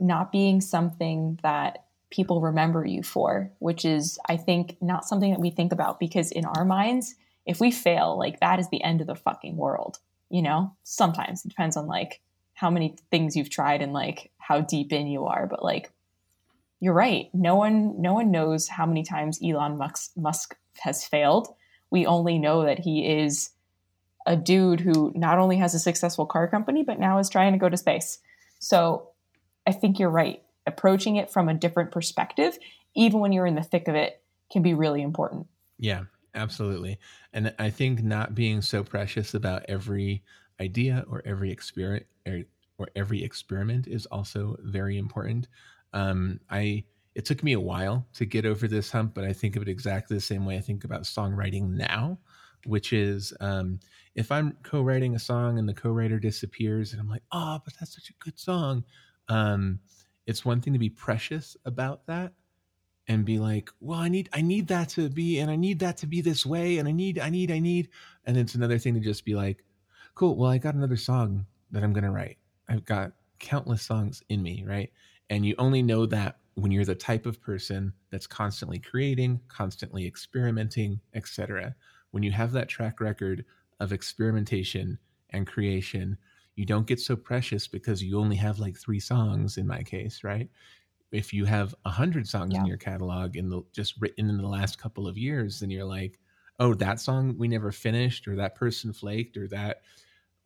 not 0.00 0.32
being 0.32 0.60
something 0.60 1.38
that 1.42 1.84
people 2.10 2.40
remember 2.40 2.84
you 2.84 3.02
for, 3.02 3.50
which 3.58 3.84
is, 3.84 4.18
I 4.28 4.36
think, 4.36 4.76
not 4.80 5.04
something 5.04 5.30
that 5.30 5.40
we 5.40 5.50
think 5.50 5.72
about 5.72 5.98
because 5.98 6.30
in 6.30 6.44
our 6.44 6.64
minds, 6.64 7.14
if 7.46 7.60
we 7.60 7.70
fail, 7.70 8.18
like 8.18 8.40
that 8.40 8.58
is 8.58 8.68
the 8.70 8.82
end 8.82 9.00
of 9.00 9.06
the 9.06 9.14
fucking 9.14 9.56
world. 9.56 9.98
You 10.30 10.42
know, 10.42 10.74
sometimes 10.82 11.44
it 11.44 11.48
depends 11.48 11.76
on 11.76 11.86
like 11.86 12.20
how 12.54 12.70
many 12.70 12.96
things 13.10 13.36
you've 13.36 13.50
tried 13.50 13.82
and 13.82 13.92
like 13.92 14.30
how 14.38 14.60
deep 14.60 14.92
in 14.92 15.06
you 15.06 15.26
are, 15.26 15.46
but 15.46 15.62
like 15.62 15.90
you're 16.80 16.94
right. 16.94 17.28
No 17.32 17.56
one, 17.56 18.00
no 18.00 18.14
one 18.14 18.30
knows 18.30 18.68
how 18.68 18.86
many 18.86 19.02
times 19.02 19.40
Elon 19.44 19.78
Musk, 19.78 20.12
Musk 20.16 20.56
has 20.80 21.04
failed. 21.04 21.48
We 21.90 22.06
only 22.06 22.38
know 22.38 22.64
that 22.64 22.78
he 22.78 23.06
is 23.06 23.50
a 24.26 24.36
dude 24.36 24.80
who 24.80 25.12
not 25.14 25.38
only 25.38 25.56
has 25.56 25.74
a 25.74 25.78
successful 25.78 26.26
car 26.26 26.48
company, 26.48 26.82
but 26.82 26.98
now 26.98 27.18
is 27.18 27.28
trying 27.28 27.52
to 27.52 27.58
go 27.58 27.68
to 27.68 27.76
space. 27.76 28.18
So 28.58 29.10
I 29.66 29.72
think 29.72 29.98
you're 29.98 30.10
right. 30.10 30.42
Approaching 30.66 31.16
it 31.16 31.30
from 31.30 31.48
a 31.48 31.54
different 31.54 31.90
perspective, 31.90 32.58
even 32.94 33.20
when 33.20 33.32
you're 33.32 33.46
in 33.46 33.54
the 33.54 33.62
thick 33.62 33.88
of 33.88 33.94
it, 33.94 34.22
can 34.50 34.62
be 34.62 34.74
really 34.74 35.02
important. 35.02 35.46
Yeah, 35.78 36.04
absolutely. 36.34 36.98
And 37.32 37.54
I 37.58 37.70
think 37.70 38.02
not 38.02 38.34
being 38.34 38.62
so 38.62 38.82
precious 38.84 39.34
about 39.34 39.64
every 39.68 40.22
idea 40.60 41.04
or 41.08 41.22
every 41.24 41.50
experiment 41.50 42.06
or, 42.26 42.42
or 42.78 42.88
every 42.96 43.22
experiment 43.22 43.86
is 43.86 44.06
also 44.06 44.56
very 44.60 44.98
important. 44.98 45.48
Um, 45.92 46.40
I 46.50 46.84
it 47.14 47.24
took 47.24 47.44
me 47.44 47.52
a 47.52 47.60
while 47.60 48.06
to 48.14 48.24
get 48.24 48.44
over 48.44 48.66
this 48.66 48.90
hump, 48.90 49.14
but 49.14 49.24
I 49.24 49.32
think 49.32 49.54
of 49.54 49.62
it 49.62 49.68
exactly 49.68 50.16
the 50.16 50.20
same 50.20 50.44
way 50.44 50.56
I 50.56 50.60
think 50.60 50.82
about 50.82 51.02
songwriting 51.02 51.68
now, 51.70 52.18
which 52.66 52.92
is 52.92 53.32
um, 53.40 53.78
if 54.16 54.32
I'm 54.32 54.56
co-writing 54.64 55.14
a 55.14 55.18
song 55.20 55.58
and 55.58 55.68
the 55.68 55.74
co-writer 55.74 56.18
disappears, 56.18 56.92
and 56.92 57.00
I'm 57.00 57.08
like, 57.08 57.22
oh, 57.30 57.60
but 57.64 57.74
that's 57.78 57.94
such 57.94 58.10
a 58.10 58.24
good 58.24 58.38
song. 58.38 58.84
Um, 59.28 59.78
it's 60.26 60.44
one 60.44 60.60
thing 60.60 60.72
to 60.72 60.78
be 60.78 60.90
precious 60.90 61.56
about 61.64 62.06
that 62.06 62.32
and 63.08 63.24
be 63.24 63.38
like, 63.38 63.70
well, 63.80 63.98
I 63.98 64.08
need 64.08 64.28
I 64.32 64.40
need 64.40 64.68
that 64.68 64.88
to 64.90 65.08
be, 65.08 65.38
and 65.40 65.50
I 65.50 65.56
need 65.56 65.78
that 65.80 65.96
to 65.98 66.06
be 66.06 66.20
this 66.20 66.46
way, 66.46 66.78
and 66.78 66.88
I 66.88 66.92
need 66.92 67.18
I 67.18 67.28
need 67.28 67.50
I 67.50 67.58
need, 67.58 67.88
and 68.24 68.36
it's 68.36 68.54
another 68.54 68.78
thing 68.78 68.94
to 68.94 69.00
just 69.00 69.24
be 69.24 69.34
like, 69.34 69.64
cool. 70.14 70.36
Well, 70.36 70.50
I 70.50 70.58
got 70.58 70.74
another 70.74 70.96
song 70.96 71.46
that 71.70 71.82
I'm 71.82 71.92
gonna 71.92 72.12
write. 72.12 72.38
I've 72.68 72.84
got 72.84 73.12
countless 73.38 73.82
songs 73.82 74.22
in 74.28 74.42
me, 74.42 74.64
right? 74.66 74.90
And 75.30 75.44
you 75.44 75.54
only 75.58 75.82
know 75.82 76.06
that 76.06 76.38
when 76.54 76.70
you're 76.70 76.84
the 76.84 76.94
type 76.94 77.26
of 77.26 77.40
person 77.42 77.92
that's 78.10 78.26
constantly 78.26 78.78
creating, 78.78 79.40
constantly 79.48 80.06
experimenting, 80.06 81.00
etc. 81.14 81.74
When 82.12 82.22
you 82.22 82.30
have 82.30 82.52
that 82.52 82.68
track 82.68 83.00
record 83.00 83.44
of 83.80 83.92
experimentation 83.92 84.98
and 85.30 85.46
creation, 85.46 86.16
you 86.54 86.64
don't 86.64 86.86
get 86.86 87.00
so 87.00 87.16
precious 87.16 87.66
because 87.66 88.02
you 88.02 88.18
only 88.18 88.36
have 88.36 88.60
like 88.60 88.76
three 88.78 89.00
songs 89.00 89.56
in 89.58 89.66
my 89.66 89.82
case, 89.82 90.22
right? 90.22 90.48
If 91.14 91.32
you 91.32 91.44
have 91.44 91.74
a 91.84 91.90
hundred 91.90 92.26
songs 92.26 92.54
yeah. 92.54 92.60
in 92.60 92.66
your 92.66 92.76
catalog 92.76 93.36
in 93.36 93.48
the 93.48 93.62
just 93.72 93.94
written 94.00 94.28
in 94.28 94.36
the 94.36 94.48
last 94.48 94.78
couple 94.78 95.06
of 95.06 95.16
years, 95.16 95.60
then 95.60 95.70
you're 95.70 95.84
like, 95.84 96.18
oh, 96.58 96.74
that 96.74 97.00
song 97.00 97.36
we 97.38 97.48
never 97.48 97.72
finished, 97.72 98.26
or 98.26 98.36
that 98.36 98.54
person 98.54 98.92
flaked, 98.92 99.36
or 99.36 99.46
that, 99.48 99.82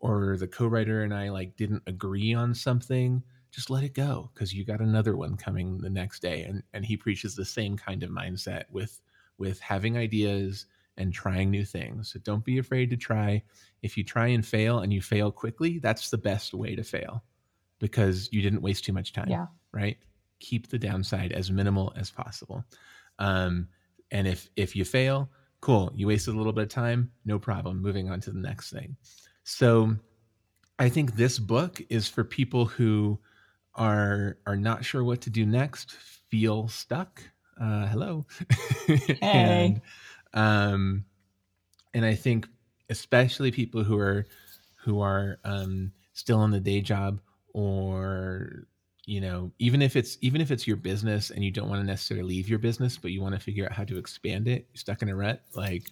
or 0.00 0.36
the 0.36 0.46
co-writer 0.46 1.02
and 1.02 1.14
I 1.14 1.30
like 1.30 1.56
didn't 1.56 1.82
agree 1.86 2.34
on 2.34 2.54
something. 2.54 3.22
Just 3.50 3.70
let 3.70 3.82
it 3.82 3.94
go 3.94 4.30
because 4.34 4.52
you 4.52 4.64
got 4.64 4.80
another 4.80 5.16
one 5.16 5.36
coming 5.36 5.78
the 5.78 5.90
next 5.90 6.20
day, 6.20 6.42
and 6.42 6.62
and 6.74 6.84
he 6.84 6.96
preaches 6.96 7.34
the 7.34 7.44
same 7.44 7.76
kind 7.76 8.02
of 8.02 8.10
mindset 8.10 8.64
with 8.70 9.00
with 9.38 9.60
having 9.60 9.96
ideas 9.96 10.66
and 10.98 11.14
trying 11.14 11.50
new 11.50 11.64
things. 11.64 12.12
So 12.12 12.18
don't 12.18 12.44
be 12.44 12.58
afraid 12.58 12.90
to 12.90 12.96
try. 12.96 13.42
If 13.82 13.96
you 13.96 14.04
try 14.04 14.26
and 14.26 14.44
fail 14.44 14.80
and 14.80 14.92
you 14.92 15.00
fail 15.00 15.30
quickly, 15.30 15.78
that's 15.78 16.10
the 16.10 16.18
best 16.18 16.52
way 16.52 16.74
to 16.74 16.82
fail 16.82 17.22
because 17.78 18.28
you 18.32 18.42
didn't 18.42 18.62
waste 18.62 18.84
too 18.84 18.92
much 18.92 19.12
time. 19.12 19.30
Yeah. 19.30 19.46
Right. 19.72 19.96
Keep 20.40 20.68
the 20.68 20.78
downside 20.78 21.32
as 21.32 21.50
minimal 21.50 21.92
as 21.96 22.10
possible. 22.10 22.64
Um, 23.18 23.68
and 24.10 24.26
if 24.26 24.48
if 24.56 24.74
you 24.76 24.84
fail, 24.84 25.30
cool. 25.60 25.92
You 25.94 26.06
wasted 26.06 26.34
a 26.34 26.36
little 26.36 26.52
bit 26.52 26.64
of 26.64 26.68
time, 26.68 27.10
no 27.24 27.38
problem. 27.38 27.82
Moving 27.82 28.10
on 28.10 28.20
to 28.20 28.30
the 28.30 28.38
next 28.38 28.70
thing. 28.70 28.96
So 29.44 29.96
I 30.78 30.88
think 30.88 31.16
this 31.16 31.38
book 31.38 31.80
is 31.90 32.08
for 32.08 32.24
people 32.24 32.64
who 32.64 33.18
are 33.74 34.38
are 34.46 34.56
not 34.56 34.84
sure 34.84 35.04
what 35.04 35.20
to 35.22 35.30
do 35.30 35.46
next, 35.46 35.92
feel 35.92 36.68
stuck. 36.68 37.22
Uh, 37.60 37.86
hello. 37.86 38.26
Hey. 38.86 39.18
and 39.20 39.80
um, 40.34 41.04
and 41.94 42.04
I 42.04 42.14
think 42.14 42.48
especially 42.90 43.50
people 43.50 43.82
who 43.84 43.98
are 43.98 44.26
who 44.76 45.00
are 45.00 45.38
um, 45.44 45.92
still 46.12 46.44
in 46.44 46.50
the 46.50 46.60
day 46.60 46.80
job 46.80 47.20
or 47.52 48.66
you 49.08 49.20
know 49.20 49.50
even 49.58 49.80
if 49.80 49.96
it's 49.96 50.18
even 50.20 50.40
if 50.40 50.50
it's 50.50 50.66
your 50.66 50.76
business 50.76 51.30
and 51.30 51.42
you 51.42 51.50
don't 51.50 51.68
want 51.68 51.80
to 51.80 51.86
necessarily 51.86 52.28
leave 52.28 52.48
your 52.48 52.58
business 52.58 52.98
but 52.98 53.10
you 53.10 53.22
want 53.22 53.34
to 53.34 53.40
figure 53.40 53.64
out 53.64 53.72
how 53.72 53.84
to 53.84 53.96
expand 53.96 54.46
it 54.46 54.66
you're 54.72 54.78
stuck 54.78 55.00
in 55.00 55.08
a 55.08 55.16
rut 55.16 55.42
like 55.54 55.84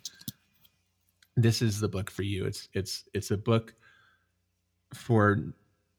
this 1.37 1.61
is 1.63 1.81
the 1.81 1.89
book 1.89 2.11
for 2.11 2.23
you. 2.23 2.47
It's 2.47 2.69
it's 2.73 3.05
it's 3.13 3.31
a 3.31 3.37
book 3.37 3.75
for 4.95 5.53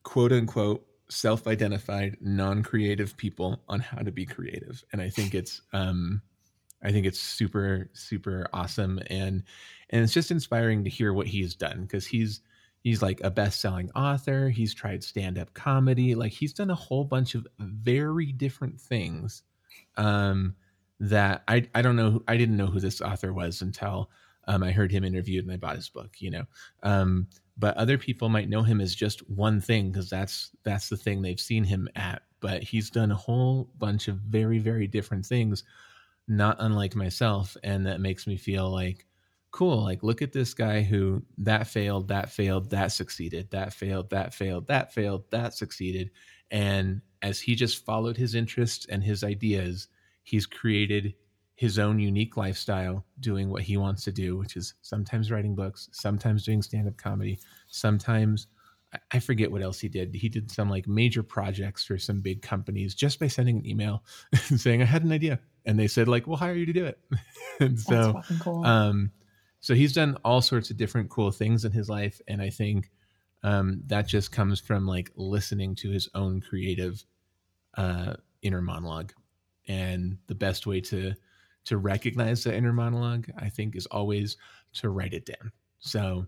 quote 0.03 0.31
unquote 0.31 0.85
self-identified 1.09 2.17
non-creative 2.19 3.15
people 3.15 3.61
on 3.69 3.79
how 3.79 3.99
to 3.99 4.11
be 4.11 4.25
creative. 4.25 4.83
And 4.91 5.01
i 5.01 5.09
think 5.09 5.33
it's 5.33 5.61
um 5.73 6.21
I 6.83 6.91
think 6.91 7.05
it's 7.05 7.19
super 7.19 7.89
super 7.93 8.47
awesome. 8.53 8.99
And 9.07 9.43
and 9.89 10.03
it's 10.03 10.13
just 10.13 10.31
inspiring 10.31 10.83
to 10.83 10.89
hear 10.89 11.13
what 11.13 11.27
he's 11.27 11.55
done 11.55 11.83
because 11.83 12.05
he's 12.05 12.41
he's 12.87 13.01
like 13.01 13.21
a 13.23 13.31
best-selling 13.31 13.91
author, 13.95 14.49
he's 14.49 14.73
tried 14.73 15.03
stand-up 15.03 15.53
comedy, 15.53 16.15
like 16.15 16.31
he's 16.31 16.53
done 16.53 16.69
a 16.69 16.75
whole 16.75 17.03
bunch 17.03 17.35
of 17.35 17.47
very 17.59 18.31
different 18.31 18.79
things 18.79 19.43
um 19.97 20.55
that 20.99 21.43
I 21.47 21.67
I 21.75 21.81
don't 21.81 21.95
know 21.95 22.23
I 22.27 22.37
didn't 22.37 22.57
know 22.57 22.67
who 22.67 22.79
this 22.79 23.01
author 23.01 23.33
was 23.33 23.61
until 23.61 24.09
um, 24.47 24.63
I 24.63 24.71
heard 24.71 24.91
him 24.91 25.03
interviewed 25.03 25.43
and 25.43 25.53
I 25.53 25.57
bought 25.57 25.75
his 25.75 25.89
book, 25.89 26.15
you 26.21 26.31
know. 26.31 26.45
Um, 26.81 27.27
but 27.57 27.75
other 27.75 27.97
people 27.97 28.29
might 28.29 28.47
know 28.49 28.63
him 28.63 28.79
as 28.79 28.95
just 28.95 29.29
one 29.29 29.59
thing 29.59 29.91
because 29.91 30.09
that's 30.09 30.51
that's 30.63 30.89
the 30.89 30.97
thing 30.97 31.21
they've 31.21 31.39
seen 31.39 31.63
him 31.65 31.89
at. 31.95 32.23
But 32.39 32.63
he's 32.63 32.89
done 32.89 33.11
a 33.11 33.15
whole 33.15 33.69
bunch 33.77 34.07
of 34.07 34.17
very 34.17 34.59
very 34.59 34.87
different 34.87 35.25
things 35.25 35.63
not 36.27 36.57
unlike 36.59 36.95
myself 36.95 37.55
and 37.63 37.85
that 37.85 38.01
makes 38.01 38.27
me 38.27 38.37
feel 38.37 38.69
like 38.69 39.05
cool 39.51 39.83
like 39.83 40.03
look 40.03 40.21
at 40.21 40.33
this 40.33 40.53
guy 40.53 40.81
who 40.81 41.21
that 41.37 41.67
failed 41.67 42.09
that 42.09 42.29
failed 42.29 42.69
that 42.69 42.91
succeeded 42.91 43.49
that 43.51 43.73
failed 43.73 44.09
that 44.09 44.33
failed 44.33 44.67
that 44.67 44.93
failed 44.93 45.23
that 45.31 45.53
succeeded 45.53 46.11
and 46.51 47.01
as 47.21 47.39
he 47.39 47.55
just 47.55 47.85
followed 47.85 48.17
his 48.17 48.35
interests 48.35 48.85
and 48.87 49.03
his 49.03 49.23
ideas 49.23 49.87
he's 50.23 50.45
created 50.45 51.13
his 51.55 51.79
own 51.79 51.97
unique 51.97 52.37
lifestyle 52.37 53.05
doing 53.19 53.49
what 53.49 53.63
he 53.63 53.77
wants 53.77 54.03
to 54.03 54.11
do 54.11 54.37
which 54.37 54.55
is 54.55 54.73
sometimes 54.81 55.31
writing 55.31 55.55
books 55.55 55.89
sometimes 55.91 56.43
doing 56.43 56.61
stand-up 56.61 56.97
comedy 56.97 57.39
sometimes 57.67 58.47
I 59.11 59.19
forget 59.19 59.51
what 59.51 59.61
else 59.61 59.79
he 59.79 59.89
did. 59.89 60.15
He 60.15 60.29
did 60.29 60.49
some 60.49 60.69
like 60.69 60.87
major 60.87 61.21
projects 61.21 61.83
for 61.83 61.97
some 61.97 62.21
big 62.21 62.41
companies 62.41 62.95
just 62.95 63.19
by 63.19 63.27
sending 63.27 63.57
an 63.57 63.65
email 63.65 64.03
saying 64.33 64.81
I 64.81 64.85
had 64.85 65.03
an 65.03 65.11
idea 65.11 65.39
and 65.65 65.77
they 65.77 65.87
said 65.87 66.07
like 66.07 66.25
we'll 66.25 66.37
hire 66.37 66.55
you 66.55 66.65
to 66.65 66.73
do 66.73 66.85
it 66.85 66.99
and 67.59 67.79
so 67.79 68.21
cool. 68.41 68.65
um 68.65 69.11
so 69.67 69.75
he's 69.75 69.91
done 69.91 70.15
all 70.23 70.41
sorts 70.41 70.69
of 70.69 70.77
different 70.77 71.09
cool 71.09 71.29
things 71.29 71.65
in 71.65 71.73
his 71.73 71.89
life 71.89 72.21
and 72.29 72.41
i 72.41 72.49
think 72.49 72.89
um 73.43 73.81
that 73.87 74.07
just 74.07 74.31
comes 74.31 74.61
from 74.61 74.87
like 74.87 75.11
listening 75.17 75.75
to 75.75 75.89
his 75.89 76.07
own 76.15 76.39
creative 76.39 77.03
uh 77.75 78.13
inner 78.41 78.61
monologue. 78.61 79.11
And 79.67 80.19
the 80.27 80.35
best 80.35 80.65
way 80.67 80.79
to 80.81 81.13
to 81.65 81.77
recognize 81.77 82.45
the 82.45 82.55
inner 82.55 82.71
monologue 82.71 83.27
i 83.37 83.49
think 83.49 83.75
is 83.75 83.85
always 83.87 84.37
to 84.75 84.89
write 84.89 85.13
it 85.13 85.25
down. 85.25 85.51
So 85.79 86.27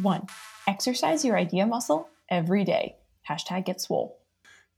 One, 0.00 0.28
exercise 0.68 1.24
your 1.24 1.36
idea 1.36 1.66
muscle 1.66 2.08
every 2.30 2.62
day. 2.62 2.94
Hashtag 3.28 3.64
get 3.64 3.80
swole. 3.80 4.20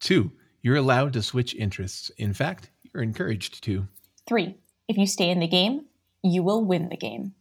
Two, 0.01 0.33
you're 0.63 0.77
allowed 0.77 1.13
to 1.13 1.23
switch 1.23 1.55
interests. 1.55 2.11
In 2.17 2.33
fact, 2.33 2.71
you're 2.83 3.03
encouraged 3.03 3.63
to. 3.65 3.87
Three, 4.27 4.57
if 4.89 4.97
you 4.97 5.07
stay 5.07 5.29
in 5.29 5.41
the 5.41 5.47
game, 5.47 5.85
you 6.23 6.43
will 6.43 6.65
win 6.65 6.89
the 6.89 6.97
game. 6.97 7.35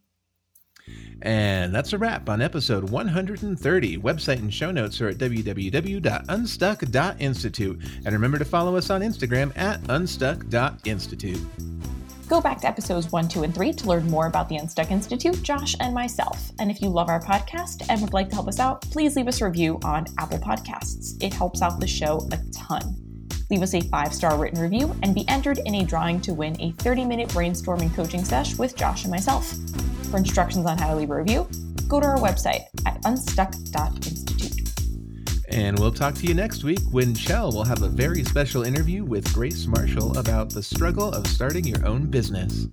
And 1.23 1.73
that's 1.73 1.93
a 1.93 1.97
wrap 1.97 2.29
on 2.29 2.41
episode 2.41 2.89
130. 2.89 3.97
Website 3.97 4.39
and 4.39 4.53
show 4.53 4.71
notes 4.71 4.99
are 5.01 5.07
at 5.07 5.17
www.unstuck.institute. 5.17 7.81
And 8.05 8.13
remember 8.13 8.37
to 8.37 8.45
follow 8.45 8.75
us 8.75 8.89
on 8.89 8.99
Instagram 9.01 9.57
at 9.57 9.79
unstuck.institute. 9.87 11.39
Go 12.27 12.41
back 12.41 12.59
to 12.61 12.67
episodes 12.67 13.09
1, 13.11 13.29
2, 13.29 13.43
and 13.43 13.55
3 13.55 13.73
to 13.73 13.87
learn 13.87 14.09
more 14.09 14.25
about 14.27 14.49
the 14.49 14.57
Unstuck 14.57 14.91
Institute, 14.91 15.41
Josh, 15.43 15.75
and 15.79 15.93
myself. 15.93 16.51
And 16.59 16.71
if 16.71 16.81
you 16.81 16.89
love 16.89 17.07
our 17.07 17.21
podcast 17.21 17.85
and 17.89 18.01
would 18.01 18.13
like 18.13 18.29
to 18.29 18.35
help 18.35 18.47
us 18.47 18.59
out, 18.59 18.81
please 18.81 19.15
leave 19.15 19.27
us 19.27 19.41
a 19.41 19.45
review 19.45 19.79
on 19.83 20.05
Apple 20.17 20.39
Podcasts. 20.39 21.21
It 21.23 21.31
helps 21.33 21.61
out 21.61 21.79
the 21.79 21.87
show 21.87 22.27
a 22.31 22.39
ton. 22.51 22.95
Leave 23.49 23.61
us 23.61 23.75
a 23.75 23.81
five 23.81 24.13
star 24.13 24.37
written 24.37 24.59
review 24.59 24.95
and 25.03 25.13
be 25.13 25.27
entered 25.27 25.59
in 25.65 25.75
a 25.75 25.85
drawing 25.85 26.19
to 26.21 26.33
win 26.33 26.59
a 26.59 26.71
30 26.71 27.05
minute 27.05 27.29
brainstorming 27.29 27.93
coaching 27.95 28.25
sesh 28.25 28.57
with 28.57 28.75
Josh 28.75 29.03
and 29.03 29.11
myself. 29.11 29.53
For 30.13 30.17
instructions 30.17 30.67
on 30.67 30.77
how 30.77 30.89
to 30.89 30.95
leave 30.95 31.09
a 31.09 31.15
review, 31.15 31.49
go 31.87 31.99
to 31.99 32.05
our 32.05 32.19
website 32.19 32.65
at 32.85 33.01
unstuck.institute. 33.03 34.69
And 35.49 35.79
we'll 35.79 35.91
talk 35.91 36.13
to 36.13 36.27
you 36.27 36.35
next 36.35 36.63
week 36.63 36.81
when 36.91 37.15
Chell 37.15 37.51
will 37.51 37.63
have 37.63 37.81
a 37.81 37.87
very 37.87 38.23
special 38.23 38.61
interview 38.61 39.03
with 39.03 39.33
Grace 39.33 39.65
Marshall 39.65 40.15
about 40.19 40.51
the 40.51 40.61
struggle 40.61 41.11
of 41.11 41.25
starting 41.25 41.65
your 41.65 41.83
own 41.83 42.11
business. 42.11 42.67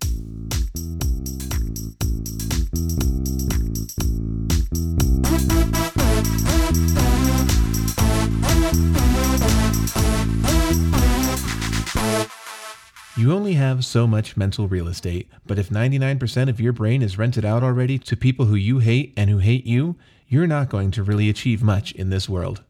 You 13.30 13.36
only 13.36 13.52
have 13.52 13.84
so 13.84 14.08
much 14.08 14.36
mental 14.36 14.66
real 14.66 14.88
estate, 14.88 15.30
but 15.46 15.56
if 15.56 15.68
99% 15.68 16.48
of 16.48 16.60
your 16.60 16.72
brain 16.72 17.00
is 17.00 17.16
rented 17.16 17.44
out 17.44 17.62
already 17.62 17.96
to 17.96 18.16
people 18.16 18.46
who 18.46 18.56
you 18.56 18.80
hate 18.80 19.14
and 19.16 19.30
who 19.30 19.38
hate 19.38 19.64
you, 19.64 19.94
you're 20.26 20.48
not 20.48 20.68
going 20.68 20.90
to 20.90 21.04
really 21.04 21.30
achieve 21.30 21.62
much 21.62 21.92
in 21.92 22.10
this 22.10 22.28
world. 22.28 22.64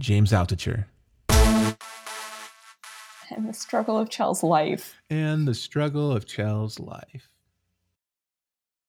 James 0.00 0.32
Altucher. 0.32 0.86
And 1.28 1.76
the 3.48 3.52
struggle 3.52 3.96
of 3.96 4.10
Chell's 4.10 4.42
life. 4.42 4.96
And 5.08 5.46
the 5.46 5.54
struggle 5.54 6.10
of 6.10 6.26
Chell's 6.26 6.80
life. 6.80 7.31